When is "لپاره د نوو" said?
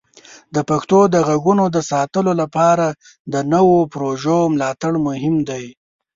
2.41-3.77